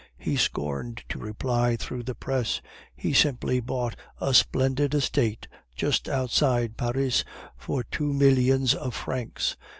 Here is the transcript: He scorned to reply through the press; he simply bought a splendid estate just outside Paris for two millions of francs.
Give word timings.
He 0.17 0.35
scorned 0.35 1.03
to 1.09 1.19
reply 1.19 1.75
through 1.75 2.01
the 2.01 2.15
press; 2.15 2.59
he 2.95 3.13
simply 3.13 3.59
bought 3.59 3.95
a 4.19 4.33
splendid 4.33 4.95
estate 4.95 5.47
just 5.75 6.09
outside 6.09 6.75
Paris 6.75 7.23
for 7.55 7.83
two 7.83 8.11
millions 8.11 8.73
of 8.73 8.95
francs. 8.95 9.57